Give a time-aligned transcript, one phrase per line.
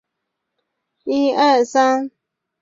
[1.05, 2.11] 丘行恭之子。